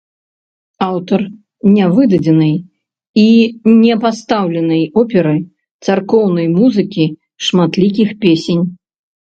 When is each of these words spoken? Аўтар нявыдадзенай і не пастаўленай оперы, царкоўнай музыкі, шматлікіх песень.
Аўтар 0.85 1.21
нявыдадзенай 1.75 2.55
і 3.25 3.75
не 3.83 3.95
пастаўленай 4.07 4.83
оперы, 5.05 5.37
царкоўнай 5.87 6.47
музыкі, 6.59 7.05
шматлікіх 7.51 8.09
песень. 8.27 8.63